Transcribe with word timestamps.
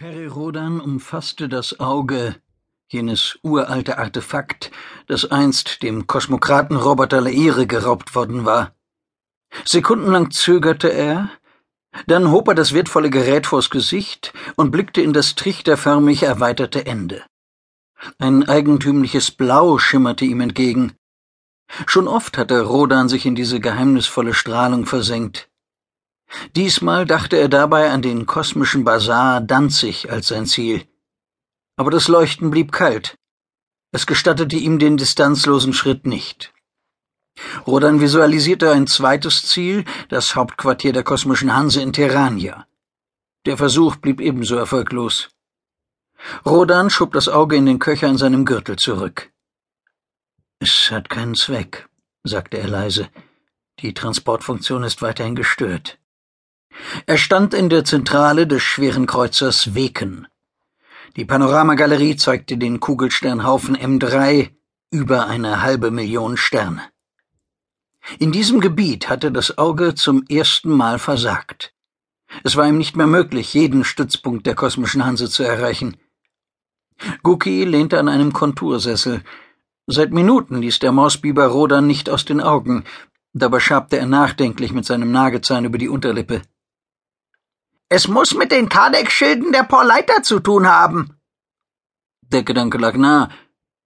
Peri 0.00 0.26
Rodan 0.26 0.80
umfasste 0.80 1.48
das 1.48 1.80
Auge, 1.80 2.36
jenes 2.86 3.36
uralte 3.42 3.98
Artefakt, 3.98 4.70
das 5.08 5.28
einst 5.32 5.82
dem 5.82 6.06
Kosmokraten 6.06 6.76
Roboter 6.76 7.20
Leire 7.20 7.66
geraubt 7.66 8.14
worden 8.14 8.44
war. 8.44 8.76
Sekundenlang 9.64 10.30
zögerte 10.30 10.86
er, 10.86 11.30
dann 12.06 12.30
hob 12.30 12.46
er 12.46 12.54
das 12.54 12.72
wertvolle 12.74 13.10
Gerät 13.10 13.48
vors 13.48 13.70
Gesicht 13.70 14.32
und 14.54 14.70
blickte 14.70 15.02
in 15.02 15.12
das 15.12 15.34
trichterförmig 15.34 16.22
erweiterte 16.22 16.86
Ende. 16.86 17.24
Ein 18.20 18.48
eigentümliches 18.48 19.32
Blau 19.32 19.78
schimmerte 19.78 20.24
ihm 20.24 20.40
entgegen. 20.40 20.92
Schon 21.88 22.06
oft 22.06 22.38
hatte 22.38 22.60
Rodan 22.60 23.08
sich 23.08 23.26
in 23.26 23.34
diese 23.34 23.58
geheimnisvolle 23.58 24.32
Strahlung 24.32 24.86
versenkt. 24.86 25.50
Diesmal 26.56 27.06
dachte 27.06 27.36
er 27.36 27.48
dabei 27.48 27.90
an 27.90 28.02
den 28.02 28.26
kosmischen 28.26 28.84
Basar 28.84 29.40
Danzig 29.40 30.10
als 30.10 30.28
sein 30.28 30.46
Ziel. 30.46 30.86
Aber 31.76 31.90
das 31.90 32.08
Leuchten 32.08 32.50
blieb 32.50 32.72
kalt. 32.72 33.16
Es 33.92 34.06
gestattete 34.06 34.56
ihm 34.56 34.78
den 34.78 34.96
distanzlosen 34.96 35.72
Schritt 35.72 36.06
nicht. 36.06 36.52
Rodan 37.66 38.00
visualisierte 38.00 38.70
ein 38.72 38.86
zweites 38.86 39.46
Ziel, 39.46 39.84
das 40.08 40.34
Hauptquartier 40.34 40.92
der 40.92 41.04
kosmischen 41.04 41.54
Hanse 41.54 41.80
in 41.80 41.92
Terrania. 41.92 42.66
Der 43.46 43.56
Versuch 43.56 43.96
blieb 43.96 44.20
ebenso 44.20 44.56
erfolglos. 44.56 45.30
Rodan 46.44 46.90
schob 46.90 47.12
das 47.12 47.28
Auge 47.28 47.56
in 47.56 47.66
den 47.66 47.78
Köcher 47.78 48.08
in 48.08 48.18
seinem 48.18 48.44
Gürtel 48.44 48.76
zurück. 48.76 49.30
Es 50.58 50.90
hat 50.90 51.08
keinen 51.08 51.36
Zweck, 51.36 51.88
sagte 52.24 52.58
er 52.58 52.68
leise. 52.68 53.08
Die 53.80 53.94
Transportfunktion 53.94 54.82
ist 54.82 55.00
weiterhin 55.02 55.36
gestört. 55.36 55.98
Er 57.06 57.18
stand 57.18 57.54
in 57.54 57.68
der 57.68 57.84
Zentrale 57.84 58.46
des 58.46 58.62
schweren 58.62 59.06
Kreuzers 59.06 59.74
Weken. 59.74 60.26
Die 61.16 61.24
Panoramagalerie 61.24 62.16
zeigte 62.16 62.56
den 62.56 62.80
Kugelsternhaufen 62.80 63.76
M3 63.76 64.50
über 64.90 65.26
eine 65.26 65.62
halbe 65.62 65.90
Million 65.90 66.36
Sterne. 66.36 66.82
In 68.18 68.32
diesem 68.32 68.60
Gebiet 68.60 69.08
hatte 69.08 69.30
das 69.32 69.58
Auge 69.58 69.94
zum 69.94 70.24
ersten 70.28 70.70
Mal 70.70 70.98
versagt. 70.98 71.74
Es 72.44 72.56
war 72.56 72.68
ihm 72.68 72.78
nicht 72.78 72.96
mehr 72.96 73.06
möglich, 73.06 73.52
jeden 73.54 73.84
Stützpunkt 73.84 74.46
der 74.46 74.54
kosmischen 74.54 75.04
Hanse 75.04 75.28
zu 75.28 75.42
erreichen. 75.42 75.96
Guki 77.22 77.64
lehnte 77.64 77.98
an 77.98 78.08
einem 78.08 78.32
Kontursessel. 78.32 79.22
Seit 79.86 80.12
Minuten 80.12 80.60
ließ 80.60 80.78
der 80.80 80.92
Mausbiber 80.92 81.46
Rodan 81.46 81.86
nicht 81.86 82.10
aus 82.10 82.24
den 82.24 82.40
Augen. 82.40 82.84
Dabei 83.32 83.60
schabte 83.60 83.98
er 83.98 84.06
nachdenklich 84.06 84.72
mit 84.72 84.84
seinem 84.84 85.12
Nagezahn 85.12 85.64
über 85.64 85.78
die 85.78 85.88
Unterlippe. 85.88 86.42
Es 87.90 88.06
muss 88.06 88.34
mit 88.34 88.52
den 88.52 88.68
Kardec-Schilden 88.68 89.50
der 89.52 89.62
Porleiter 89.62 90.22
zu 90.22 90.40
tun 90.40 90.66
haben. 90.66 91.18
Der 92.20 92.42
Gedanke 92.42 92.76
lag 92.76 92.94
nah. 92.96 93.30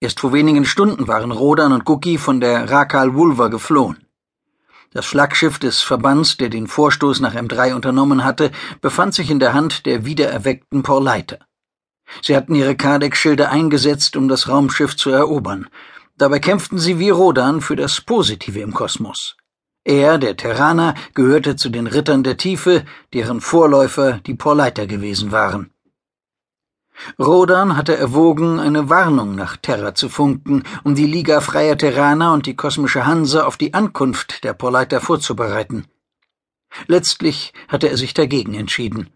Erst 0.01 0.19
vor 0.19 0.33
wenigen 0.33 0.65
Stunden 0.65 1.07
waren 1.07 1.31
Rodan 1.31 1.73
und 1.73 1.85
Guki 1.85 2.19
von 2.19 2.41
der 2.41 2.69
Rakal 2.69 3.15
Wulva 3.15 3.47
geflohen. 3.47 4.05
Das 4.91 5.07
Flaggschiff 5.07 5.61
des 5.61 5.81
Verbands, 5.81 6.37
der 6.37 6.49
den 6.49 6.67
Vorstoß 6.67 7.21
nach 7.21 7.37
M3 7.37 7.75
unternommen 7.75 8.25
hatte, 8.25 8.51
befand 8.81 9.15
sich 9.15 9.31
in 9.31 9.39
der 9.39 9.55
Hand 9.55 9.87
der 9.87 10.05
wiedererweckten 10.05 10.83
Porleiter. 10.83 11.39
Sie 12.21 12.37
hatten 12.37 12.57
ihre 12.57 12.75
Kardec-Schilde 12.75 13.49
eingesetzt, 13.51 14.17
um 14.17 14.27
das 14.27 14.49
Raumschiff 14.49 14.97
zu 14.97 15.11
erobern. 15.11 15.69
Dabei 16.19 16.41
kämpften 16.41 16.79
sie 16.79 16.99
wie 16.99 17.11
Rodan 17.11 17.61
für 17.61 17.77
das 17.77 18.01
Positive 18.01 18.59
im 18.59 18.75
Kosmos. 18.75 19.37
Er, 19.85 20.19
der 20.19 20.37
Terraner, 20.37 20.95
gehörte 21.15 21.57
zu 21.57 21.69
den 21.69 21.89
Rittern 21.89 22.23
der 22.23 22.37
Tiefe, 22.37 22.85
deren 23.13 23.41
Vorläufer 23.41 24.21
die 24.27 24.35
Porleiter 24.35 24.87
gewesen 24.87 25.33
waren. 25.33 25.71
Rodan 27.19 27.77
hatte 27.77 27.97
erwogen, 27.97 28.61
eine 28.61 28.89
Warnung 28.89 29.35
nach 29.35 29.57
Terra 29.57 29.95
zu 29.95 30.09
funken, 30.09 30.63
um 30.85 30.95
die 30.95 31.07
Liga 31.07 31.41
freier 31.41 31.77
Terraner 31.77 32.33
und 32.33 32.47
die 32.47 32.55
kosmische 32.55 33.07
Hanse 33.07 33.45
auf 33.47 33.57
die 33.57 33.75
Ankunft 33.75 34.45
der 34.45 34.53
Porleiter 34.53 35.01
vorzubereiten. 35.01 35.87
Letztlich 36.87 37.53
hatte 37.67 37.89
er 37.89 37.97
sich 37.97 38.15
dagegen 38.15 38.55
entschieden, 38.55 39.11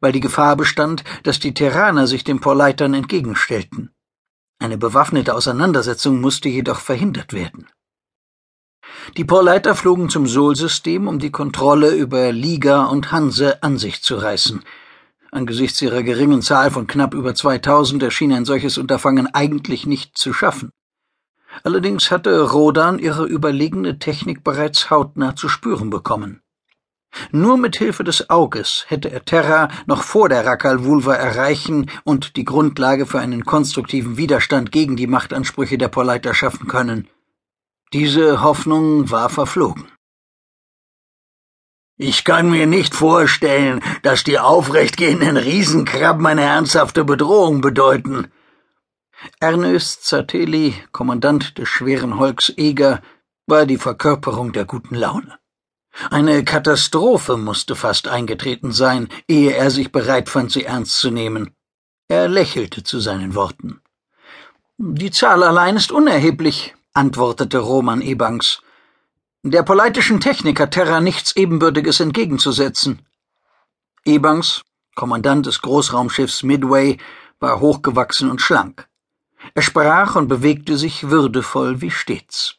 weil 0.00 0.12
die 0.12 0.20
Gefahr 0.20 0.56
bestand, 0.56 1.04
dass 1.24 1.40
die 1.40 1.52
Terraner 1.52 2.06
sich 2.06 2.24
den 2.24 2.40
Porleitern 2.40 2.94
entgegenstellten. 2.94 3.90
Eine 4.58 4.78
bewaffnete 4.78 5.34
Auseinandersetzung 5.34 6.20
musste 6.20 6.48
jedoch 6.48 6.80
verhindert 6.80 7.34
werden. 7.34 7.68
Die 9.16 9.24
Porleiter 9.24 9.74
flogen 9.74 10.08
zum 10.10 10.26
Sol-System, 10.26 11.08
um 11.08 11.18
die 11.18 11.30
Kontrolle 11.30 11.94
über 11.94 12.32
Liga 12.32 12.84
und 12.84 13.12
Hanse 13.12 13.62
an 13.62 13.78
sich 13.78 14.02
zu 14.02 14.16
reißen. 14.16 14.62
Angesichts 15.30 15.80
ihrer 15.80 16.02
geringen 16.02 16.42
Zahl 16.42 16.70
von 16.70 16.86
knapp 16.86 17.14
über 17.14 17.34
2000 17.34 18.02
erschien 18.02 18.32
ein 18.32 18.44
solches 18.44 18.78
Unterfangen 18.78 19.26
eigentlich 19.32 19.86
nicht 19.86 20.18
zu 20.18 20.32
schaffen. 20.32 20.70
Allerdings 21.62 22.10
hatte 22.10 22.40
Rodan 22.50 22.98
ihre 22.98 23.24
überlegene 23.24 23.98
Technik 23.98 24.44
bereits 24.44 24.90
hautnah 24.90 25.36
zu 25.36 25.48
spüren 25.48 25.88
bekommen. 25.88 26.42
Nur 27.30 27.56
mit 27.56 27.76
Hilfe 27.76 28.04
des 28.04 28.28
Auges 28.28 28.84
hätte 28.88 29.10
er 29.10 29.24
Terra 29.24 29.68
noch 29.86 30.02
vor 30.02 30.28
der 30.28 30.44
Rakal 30.44 30.84
Vulva 30.84 31.14
erreichen 31.14 31.90
und 32.04 32.36
die 32.36 32.44
Grundlage 32.44 33.06
für 33.06 33.20
einen 33.20 33.44
konstruktiven 33.44 34.18
Widerstand 34.18 34.70
gegen 34.70 34.96
die 34.96 35.06
Machtansprüche 35.06 35.78
der 35.78 35.88
Porleiter 35.88 36.34
schaffen 36.34 36.66
können. 36.66 37.08
Diese 37.92 38.42
Hoffnung 38.42 39.10
war 39.10 39.28
verflogen. 39.28 39.88
Ich 41.98 42.24
kann 42.24 42.50
mir 42.50 42.66
nicht 42.66 42.94
vorstellen, 42.94 43.82
dass 44.02 44.22
die 44.22 44.38
aufrechtgehenden 44.38 45.38
Riesenkrabben 45.38 46.26
eine 46.26 46.42
ernsthafte 46.42 47.04
Bedrohung 47.04 47.62
bedeuten. 47.62 48.30
Ernest 49.40 50.04
Zateli, 50.04 50.74
Kommandant 50.92 51.56
des 51.56 51.68
schweren 51.68 52.18
Holks 52.18 52.52
Eger, 52.56 53.00
war 53.46 53.64
die 53.64 53.78
Verkörperung 53.78 54.52
der 54.52 54.66
guten 54.66 54.94
Laune. 54.94 55.38
Eine 56.10 56.44
Katastrophe 56.44 57.38
musste 57.38 57.74
fast 57.74 58.08
eingetreten 58.08 58.72
sein, 58.72 59.08
ehe 59.26 59.52
er 59.52 59.70
sich 59.70 59.90
bereit 59.90 60.28
fand, 60.28 60.52
sie 60.52 60.64
ernst 60.64 60.98
zu 60.98 61.10
nehmen. 61.10 61.54
Er 62.08 62.28
lächelte 62.28 62.84
zu 62.84 63.00
seinen 63.00 63.34
Worten. 63.34 63.80
Die 64.76 65.10
Zahl 65.10 65.42
allein 65.42 65.76
ist 65.76 65.90
unerheblich, 65.90 66.75
antwortete 66.96 67.58
Roman 67.58 68.00
Ebanks. 68.00 68.62
Der 69.42 69.62
politischen 69.62 70.20
Technik 70.20 70.58
hat 70.58 70.72
Terra 70.72 71.00
nichts 71.00 71.36
Ebenbürtiges 71.36 72.00
entgegenzusetzen. 72.00 73.06
Ebanks, 74.04 74.62
Kommandant 74.94 75.46
des 75.46 75.60
Großraumschiffs 75.60 76.42
Midway, 76.42 76.96
war 77.38 77.60
hochgewachsen 77.60 78.30
und 78.30 78.40
schlank. 78.40 78.88
Er 79.54 79.62
sprach 79.62 80.16
und 80.16 80.28
bewegte 80.28 80.78
sich 80.78 81.10
würdevoll 81.10 81.80
wie 81.80 81.90
stets. 81.90 82.56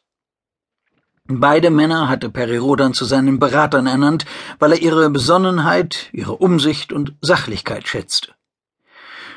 Beide 1.26 1.70
Männer 1.70 2.08
hatte 2.08 2.30
Perirodan 2.30 2.94
zu 2.94 3.04
seinen 3.04 3.38
Beratern 3.38 3.86
ernannt, 3.86 4.24
weil 4.58 4.72
er 4.72 4.80
ihre 4.80 5.10
Besonnenheit, 5.10 6.08
ihre 6.12 6.36
Umsicht 6.36 6.92
und 6.92 7.14
Sachlichkeit 7.20 7.86
schätzte. 7.86 8.37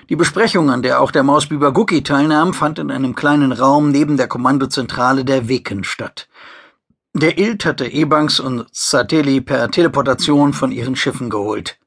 Die 0.09 0.15
Besprechung, 0.15 0.69
an 0.69 0.81
der 0.81 1.01
auch 1.01 1.11
der 1.11 1.23
Mausbiber 1.23 1.71
Gucki 1.71 2.03
teilnahm, 2.03 2.53
fand 2.53 2.79
in 2.79 2.91
einem 2.91 3.15
kleinen 3.15 3.51
Raum 3.51 3.91
neben 3.91 4.17
der 4.17 4.27
Kommandozentrale 4.27 5.23
der 5.25 5.47
Weken 5.47 5.83
statt. 5.83 6.27
Der 7.13 7.37
Ilt 7.37 7.65
hatte 7.65 7.91
Ebanks 7.91 8.39
und 8.39 8.67
Sateli 8.71 9.41
per 9.41 9.69
Teleportation 9.69 10.53
von 10.53 10.71
ihren 10.71 10.95
Schiffen 10.95 11.29
geholt. 11.29 11.77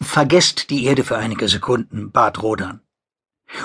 Vergesst 0.00 0.70
die 0.70 0.84
Erde 0.84 1.04
für 1.04 1.16
einige 1.16 1.48
Sekunden, 1.48 2.12
bat 2.12 2.42
Rodan. 2.42 2.80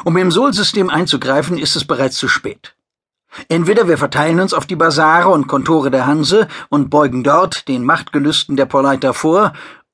Um 0.04 0.18
im 0.18 0.32
Sol-System 0.32 0.90
einzugreifen, 0.90 1.58
ist 1.58 1.76
es 1.76 1.86
bereits 1.86 2.18
zu 2.18 2.28
spät. 2.28 2.76
Entweder 3.48 3.88
wir 3.88 3.98
verteilen 3.98 4.40
uns 4.40 4.54
auf 4.54 4.66
die 4.66 4.76
Basare 4.76 5.30
und 5.30 5.48
Kontore 5.48 5.90
der 5.90 6.06
Hanse 6.06 6.48
und 6.70 6.90
beugen 6.90 7.24
dort 7.24 7.68
den 7.68 7.86
Machtgelüsten 7.86 8.58
der 8.58 8.66
Porleiter 8.66 9.14
vor, 9.14 9.54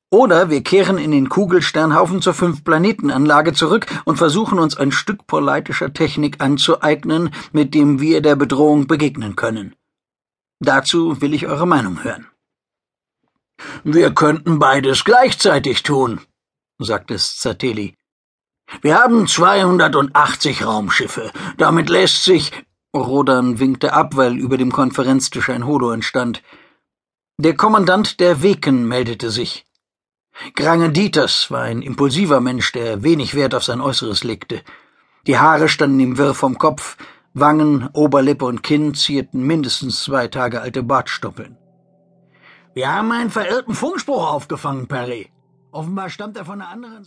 oder 0.10 0.50
wir 0.50 0.64
kehren 0.64 0.98
in 0.98 1.12
den 1.12 1.30
Kugelsternhaufen 1.30 2.22
zur 2.22 2.34
Fünf-Planeten-Anlage 2.34 3.54
zurück 3.54 3.86
und 4.06 4.18
versuchen 4.18 4.60
uns 4.60 4.78
ein 4.78 4.92
Stück 4.92 5.28
porleitischer 5.28 5.94
Technik 5.94 6.42
anzueignen, 6.42 7.32
mit 7.52 7.74
dem 7.74 8.00
wir 8.00 8.22
der 8.22 8.36
Bedrohung 8.36 8.88
begegnen 8.88 9.36
können. 9.36 9.76
Dazu 10.60 11.22
will 11.22 11.34
ich 11.34 11.48
eure 11.48 11.68
Meinung 11.68 12.04
hören. 12.04 12.28
Wir 13.84 14.14
könnten 14.14 14.60
beides 14.60 15.04
gleichzeitig 15.04 15.84
tun, 15.84 16.22
sagte 16.80 17.18
Zateli. 17.18 17.96
Wir 18.82 19.00
haben 19.00 19.28
280 19.28 20.66
Raumschiffe. 20.66 21.32
Damit 21.58 21.90
lässt 21.90 22.24
sich. 22.24 22.52
Rodan 22.96 23.60
winkte 23.60 23.94
ab, 23.94 24.16
weil 24.16 24.38
über 24.38 24.58
dem 24.58 24.72
Konferenztisch 24.72 25.50
ein 25.50 25.66
Holo 25.66 25.92
entstand. 25.92 26.42
Der 27.38 27.56
Kommandant 27.56 28.20
der 28.20 28.42
Weken 28.42 28.88
meldete 28.88 29.30
sich. 29.30 29.67
Grange 30.56 30.92
Dieters 30.92 31.52
war 31.52 31.64
ein 31.64 31.82
impulsiver 31.82 32.40
Mensch, 32.42 32.72
der 32.72 33.04
wenig 33.04 33.36
Wert 33.36 33.56
auf 33.56 33.64
sein 33.64 33.82
Äußeres 33.82 34.24
legte. 34.24 34.62
Die 35.26 35.38
Haare 35.38 35.68
standen 35.68 36.00
ihm 36.00 36.18
wirr 36.18 36.34
vom 36.34 36.58
Kopf, 36.58 36.98
Wangen, 37.34 37.90
Oberlippe 37.94 38.46
und 38.46 38.64
Kinn 38.64 38.94
zierten 38.94 39.44
mindestens 39.44 40.04
zwei 40.04 40.28
Tage 40.28 40.62
alte 40.62 40.84
Bartstoppeln. 40.84 41.58
Wir 42.74 42.94
haben 42.94 43.12
einen 43.12 43.30
verirrten 43.30 43.74
Funkspruch 43.74 44.32
aufgefangen, 44.32 44.88
Perry. 44.88 45.32
Offenbar 45.72 46.10
stammt 46.10 46.38
er 46.38 46.46
von 46.46 46.62
einer 46.62 46.70
anderen 46.70 46.96